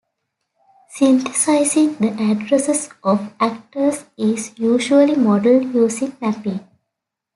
Synthesizing 0.89 1.93
the 1.99 2.19
addresses 2.31 2.89
of 3.03 3.35
Actors 3.39 4.05
is 4.17 4.51
usually 4.57 5.15
modeled 5.15 5.75
using 5.75 6.17
mapping. 6.19 6.67